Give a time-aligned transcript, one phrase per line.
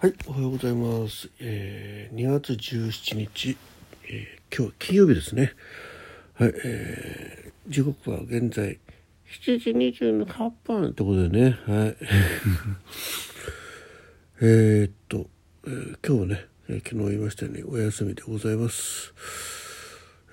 [0.00, 1.28] はい、おはようございます。
[1.40, 3.56] えー、2月17日、
[4.04, 5.54] えー、今日金曜日ですね。
[6.34, 8.78] はい、えー、時刻は現在
[9.42, 11.96] 7時28分ってことでね、はい。
[14.40, 15.28] えーっと、
[15.66, 19.12] えー今日はね、えー昨日言いましたようにお休みでございます。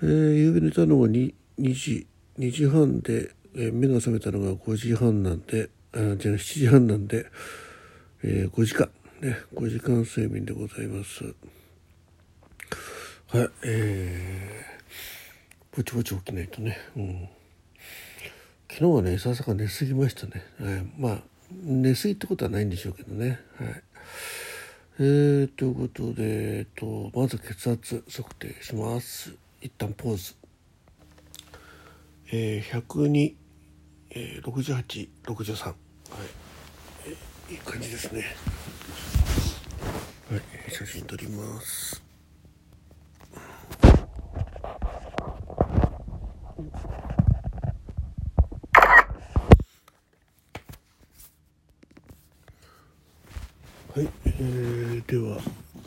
[0.00, 2.06] えー、夕べ寝たのが 2, 2時、
[2.38, 7.26] 2時半で、えー目が覚めたのが5時半なんで、あじゃあ7時半なんで、
[8.22, 8.88] えー5時間、
[9.20, 11.24] ね、5時間睡眠でございます。
[13.28, 17.28] はい、えー、ぼちぼち起きないとね、うん。
[18.70, 20.44] 昨日はね、ささか寝すぎましたね。
[20.60, 23.40] はい、まあ、寝すぎってことはないんでしょうけどね。
[23.58, 23.82] はい。
[24.98, 29.34] えー、ということで、えっと、まず血圧測定します。
[29.62, 30.34] 一旦ポーズ。
[32.32, 33.34] えー、102、
[34.10, 35.64] えー、68、63。
[35.64, 35.74] はい。
[37.06, 38.24] えーいい感じですね。
[40.28, 42.02] はい、写真撮ります。
[53.94, 55.38] はい、えー、では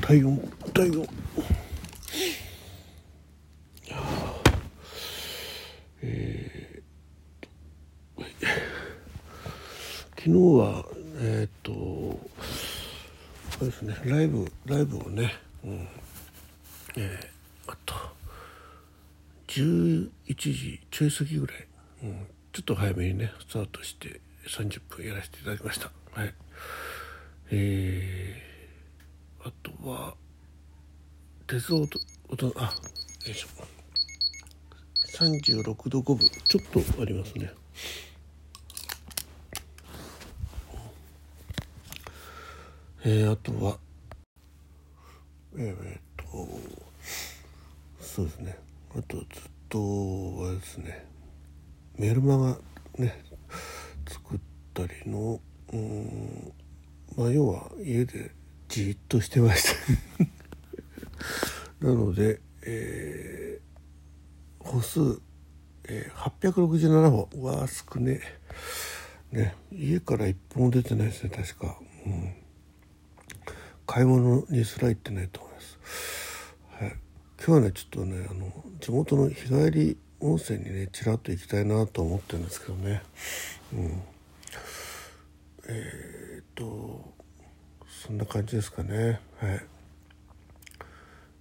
[0.00, 0.38] 体温
[0.74, 6.84] 体温昨日はえーっ
[7.40, 7.48] と
[8.18, 8.28] あれ
[13.70, 13.96] ですね。
[14.04, 15.88] ライブライブをね、うん。
[16.96, 17.40] えー
[17.70, 17.94] あと
[19.46, 21.66] 11時ちょい過ぎぐらい、
[22.02, 25.92] うん、ちょっと早めにねスタートして30分やらせていただきました。
[26.12, 26.34] はい。
[27.52, 30.14] えー、あとは
[31.46, 32.70] 鉄道と音あよ
[33.30, 33.48] いしょ。
[35.16, 36.18] 36度5分。
[36.18, 37.52] ちょっとありますね。
[43.12, 43.76] えー、あとは。
[45.56, 46.48] えー、っと
[48.00, 48.56] そうですね。
[48.96, 49.26] あとずっ
[49.68, 51.04] とはですね。
[51.98, 52.58] メルマガ
[52.98, 53.24] ね
[54.08, 54.38] 作っ
[54.72, 55.40] たりの
[55.72, 56.52] うん
[57.16, 58.30] まあ要は家で
[58.68, 59.74] じっとしてまし
[61.80, 61.82] た。
[61.84, 63.70] なので、えー
[64.60, 65.20] 歩数、
[65.88, 68.20] えー、867歩は少ね。
[69.32, 71.76] ね家から一歩も出てないですね確か、
[72.06, 72.34] うん、
[73.90, 76.94] 買い物にすら行ってないと思います、はい、
[77.44, 83.02] 今日はねちょっとねあの地元の日帰り温泉にねちらっと行きたいなと思ってるんですけどね。
[83.72, 84.02] うん。
[85.68, 87.12] えーっと
[87.88, 89.18] そんな感じですかね。
[89.40, 89.60] はい。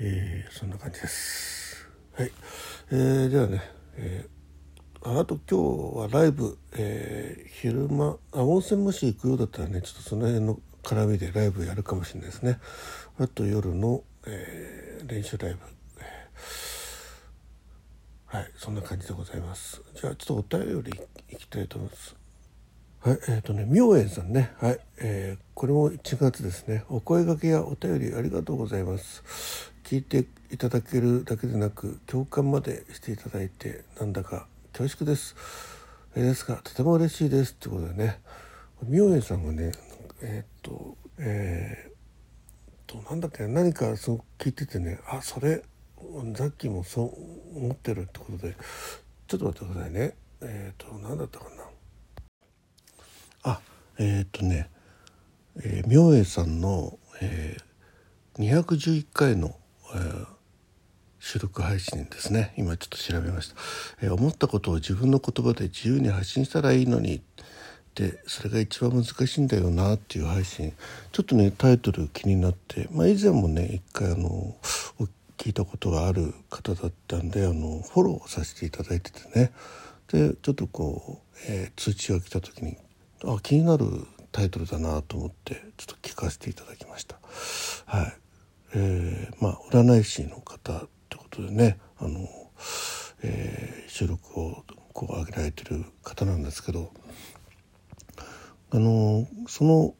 [0.00, 1.88] えーそんな感じです。
[2.14, 2.32] はい。
[2.90, 3.62] えーではね、
[3.98, 12.58] えーあと今日はライブ、えー昼間あ温泉もし行くようだったらねちょっとその辺の絡みでライブやるかもしれないですね。
[13.18, 15.58] あと夜の、えー練習ライブ、
[18.26, 19.82] はいそんな感じでございます。
[20.00, 20.92] じゃあちょっとお便り
[21.30, 22.16] いきたいと思います。
[23.00, 26.84] はい、えっ、とね、妙円さんね、はい、えーこれも1月ですね。
[26.88, 29.72] お声掛けやお便りありがとうございます。
[29.84, 35.34] 聞いていただけるだけでなく、共感までしていただいて、なんだか恐縮です。
[36.14, 37.52] えーですが、とても嬉しいです。
[37.52, 38.20] ってことでね、
[38.84, 39.72] 妙円さんがね、
[40.22, 45.62] えっ、と、えーと、なんだっけ、何かそう聞いててね、あ、それ、
[46.32, 47.04] ザッキーもそ
[47.54, 48.56] う思ってるってことで、
[49.26, 50.14] ちょっと待ってくださいね。
[50.42, 51.50] えっ、と、何だったかな。
[53.44, 53.60] あ
[53.98, 54.70] えーっ、とね、
[55.56, 57.72] えー明恵さんの、えー
[58.38, 59.56] 211回の、
[59.94, 60.26] えー
[61.24, 63.54] 収録配信ですね今ちょっと調べました、
[64.02, 67.22] えー思ったことを自分の言葉で自由に発信したらいいのに
[67.94, 70.72] でそれが一番難しいんだよなっていう配信。
[71.12, 74.56] ちょっとねタイトル気になって、まあ、以前もね一回あの
[75.36, 79.52] 聞いたことがある方だったんであのフォローさせていただいててね。
[80.08, 82.76] でちょっとこう、えー通知が来た時に
[83.24, 83.86] あ気になる
[84.30, 87.18] タイトルだなと思ってちょっと聞かせていただきました。
[87.86, 88.12] はい。
[88.74, 92.28] えーまあ占い師の方ってことでねあの、
[93.22, 94.64] えー収録を
[94.94, 96.92] こう上げられてる方なんですけど
[98.74, 99.94] あのその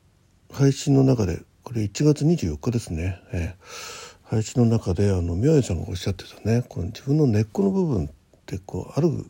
[0.50, 8.08] 配信の中でこれ1月24日ですね、えー配信の中であの宮治さんがおっしゃってたねこの自分の根っこの部分っ
[8.46, 9.26] てこうある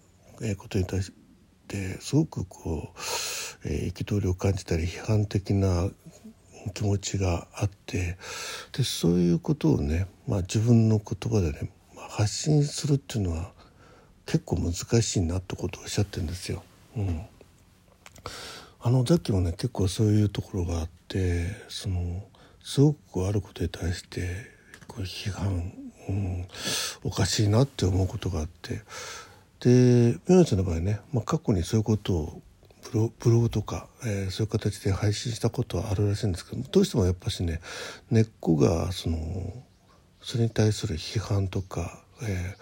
[0.57, 1.13] ことに対し
[1.67, 5.91] てすごくこうえー憤りを感じたり批判的な
[6.73, 8.17] 気持ちがあって
[8.71, 13.51] でそういうことをね、まあ、自分の言葉でね、まあ、発信するっていうのは
[14.25, 14.73] 結構難
[15.03, 16.63] しいなってことをおっしゃってるんですよ。
[16.97, 17.27] うん、
[18.85, 22.25] あのザッキもね結構そういうところがあってその
[22.61, 24.47] すごくあることに対して
[24.89, 25.73] こう批判、
[26.09, 26.49] うん、
[27.05, 28.83] おかしいなって思うことがあって。
[29.61, 32.43] で宮内の場合ね、まあ、過去にそういうことを
[33.21, 37.61] ブログとか、えー、そういう形で配信したことはあるらしいんですけどどうしてもやっぱしね
[38.11, 39.19] 根っこがその
[40.21, 42.57] それに対する批判とか、え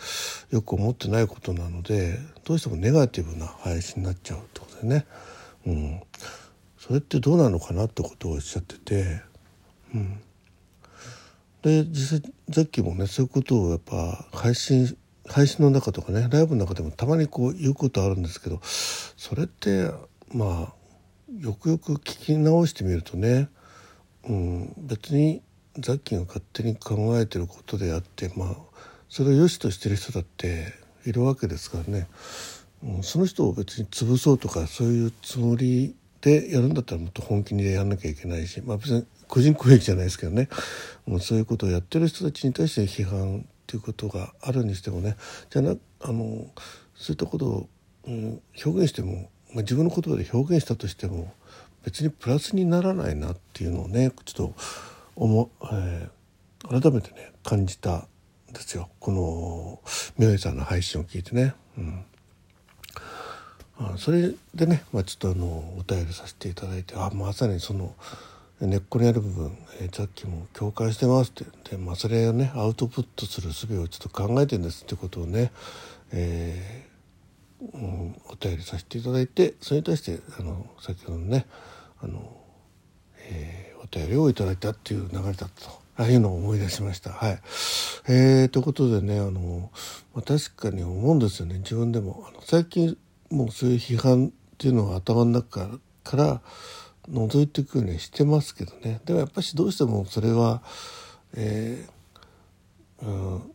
[0.50, 5.06] ー、よく思ってないことなのでどうしてもネガティブな配信になっちゃうってことでね、
[5.66, 6.02] うん、
[6.78, 9.22] それってどうなのかなってことをおっしゃってて、
[9.94, 10.20] うん、
[11.62, 14.96] で実際さっきもねそういうことをやっぱ配信
[15.26, 19.90] 配信の中とかねライブの中でもたまにこう言うことあるんですけどそれって
[20.32, 20.80] まあ
[21.38, 23.48] よくよく聞き直してみるとね、
[24.28, 25.42] うん、別に
[25.78, 28.56] ザッキーが勝手に考えてることであってまあ
[29.08, 30.72] それを良しとしてる人だって
[31.06, 32.06] いるわけですからね、
[33.02, 40.48] その人を別に潰そうとかそういうつもりでやるんだったらもっと本気でやんなきゃいけないし、まあ、別に個人攻撃じゃないですけどね。
[41.06, 45.16] もうそういうことをやってる人たちに対して批判っていうことがあるにしてもね。
[45.50, 46.46] じゃなあの
[46.94, 47.68] そういったことを、
[48.06, 51.32] うん、表現してもまあ、自分の言葉で表現したとしても
[51.84, 54.54] 別にプラスにならないなっていうのをねちょっと
[55.16, 57.96] 思、えー、改めてね感じた
[58.50, 58.88] んですよ。
[58.98, 59.80] この
[60.18, 61.54] 明恵さんの配信を聞いてね。
[61.78, 62.04] うん。
[63.78, 65.46] あそれでね、まあ、ちょっとあの
[65.78, 67.94] お便りさせていただいてあまさにその
[68.60, 75.50] 根っこにある部分、え、さっきも共感してますってで、まあ、それをねアウトプットする術をちょっと考えてるんですってことをね、
[76.12, 76.86] え
[77.72, 81.46] うん、お便りさせていただいてそれに対してあの先ほどのね
[82.02, 82.36] あの、
[83.16, 85.80] えー、お便りをいただいたっていう流れだったと。
[86.00, 87.10] ああいうのを思い出しました。
[87.10, 87.40] はい。
[88.08, 89.70] えー、ということでね、あの、
[90.14, 92.24] まあ、確かに思うんですよね、自分でも。
[92.28, 92.96] あの最近、
[93.30, 96.40] もうそういう批判っていうのが頭の中から
[97.08, 99.00] 覗いていくようにしてますけどね。
[99.04, 100.62] でもやっぱしどうしてもそれは、
[101.34, 103.52] えー、うん、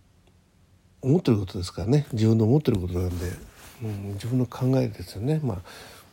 [1.02, 2.08] 思ってることですからね。
[2.14, 3.32] 自分の思ってることなんで、
[3.84, 5.58] うん、自分の考えですよね、まあ、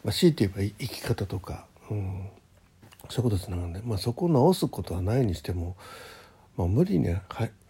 [0.05, 2.29] まあ強いて言えば生き方とか、うん、
[3.09, 5.77] そういうことつながるんで、まあ、そこを直すことはないにしても、
[6.57, 7.15] まあ、無理に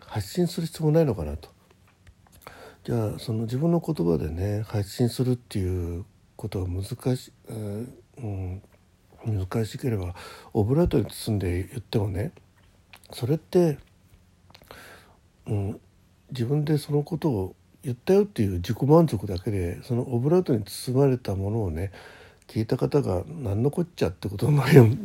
[0.00, 1.48] 発信する必要もないのかなと。
[2.84, 6.84] じゃあその自分の言葉でね発信するっていうことは難
[7.16, 7.86] し,、え、
[8.18, 8.62] うん、
[9.24, 10.16] 難しければ
[10.52, 12.32] オブラートに包んで言ってもね
[13.12, 13.78] それって、
[15.46, 15.80] うん、
[16.30, 21.92] 自分でそのことを言ったよっていう自己満足だけでそのオブラートに包まれたものをね
[22.46, 24.56] 聞いた方が何のこっちゃってことに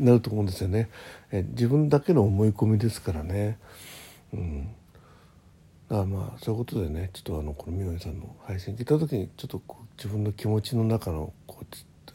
[0.04, 0.90] なると思うんですよね。
[1.32, 3.58] え自分だけの思い込みですからね。
[4.34, 4.68] うん、
[5.90, 9.62] だからまあそういうことでねちょっとあのこのみおさんの配信聞いた時にちょっと
[9.98, 11.66] 自分の気持ちの中のこう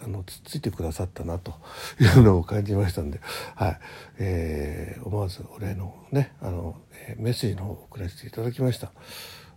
[0.05, 1.55] あのつっついてくださったなと
[2.01, 3.21] いうのを感じましたんで、
[3.55, 3.79] はい
[4.19, 6.77] えー、思わずお礼のねあの、
[7.09, 8.93] えー、メッセージの方を送らせていただきました。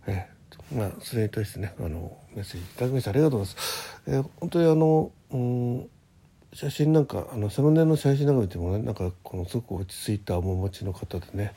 [0.06, 0.36] えー
[0.74, 4.02] まあ、それに対してねあのメッセージいただきましてありがとうございます。
[4.06, 5.90] えー、本当にあの、うん、
[6.52, 11.54] 写真なんかあのサムネの写真なんか見てもねなんかこのすごく落ち着いた面持ちの方でね、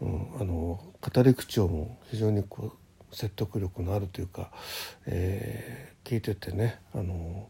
[0.00, 2.72] うん、あの語り口調も非常にこ
[3.10, 4.50] う説得力のあるというか、
[5.06, 7.48] えー、聞いててねあの、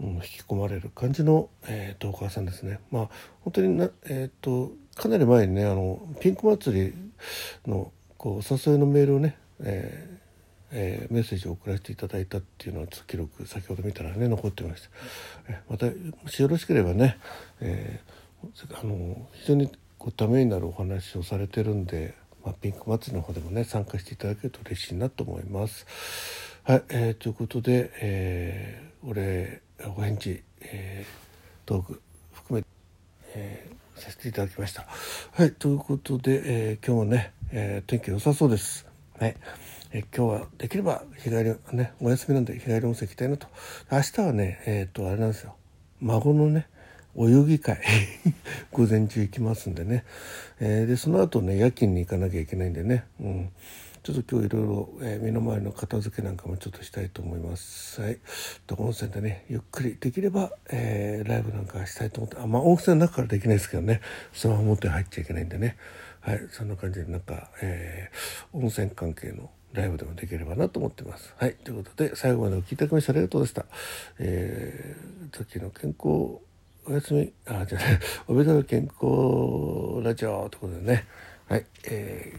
[0.00, 2.80] うん、引き込まれる感じの、えー、トーカーさんですね。
[2.90, 3.08] まあ
[3.40, 6.94] 本当にな、えーと、とかなり前にねあのピンク祭り
[7.66, 10.25] のこうお誘いのメールをね、えー
[10.72, 14.88] えー、メッセージを送らせていただいたっていうのは記録先ほど見たらね残ってました、
[15.48, 15.92] えまたも
[16.28, 17.18] しよろしければね、
[17.60, 25.86] えー、あの非常にこうためになるお話をされてるんで、まあ、ピンク祭りの方でもね参加していただけると嬉しいなと思います。
[26.64, 32.00] はい、えー、ということで、えー、お礼お返事、えー、トーク
[32.32, 32.68] 含めて、
[33.34, 34.86] えー、させていただきました。
[35.32, 38.86] はいということで、えー、今日もね、えー、天気良さそうです。
[39.18, 39.36] はい。
[39.98, 43.46] え今日はできれば日帰りねお休みなんで日帰り温泉行きたいなと
[43.90, 45.56] 明日はねえっ、とあれなんですよ
[46.02, 46.68] 孫のね
[47.16, 47.80] 泳ぎ会
[48.72, 50.04] 午前中行きますんでね、
[50.60, 53.50] えー、でその後ね夜勤に行かなきゃいけないんでね、うん、
[54.02, 58.00] ちょっと今日いろいろ、えー、身の回りの片付けなんかもちょっとしたいと思います。
[58.00, 58.18] はい。
[58.64, 64.00] と温泉でね、ゆっくりできれば、えー、ライブなんかしたいと思って、あ、まあ温泉の中からできないですけどね、
[64.32, 65.76] スマホ持って入っちゃいけないんでね。
[66.20, 66.40] はい。
[66.52, 68.10] そんな感じでなんか、え、
[68.52, 71.34] 温泉関係のライブでもできればなと思ってます。
[71.36, 71.54] はい。
[71.62, 73.76] ということで、最後までお聴きいただきましてありがとうございました。
[74.18, 76.40] えー、時の健康、
[76.86, 81.04] おやすみ、あ、じゃあね、 おめでとう健康ラジオということでね、
[81.48, 81.66] はい。
[81.84, 82.32] え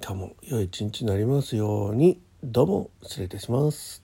[0.00, 4.03] ー、今日も良い一日になりますように、どうも失礼いたします。